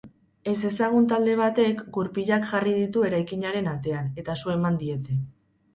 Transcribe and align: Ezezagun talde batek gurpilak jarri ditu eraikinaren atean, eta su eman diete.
Ezezagun 0.51 1.05
talde 1.11 1.35
batek 1.41 1.83
gurpilak 1.99 2.49
jarri 2.55 2.75
ditu 2.81 3.07
eraikinaren 3.11 3.71
atean, 3.77 4.13
eta 4.25 4.41
su 4.45 4.57
eman 4.59 4.83
diete. 4.85 5.23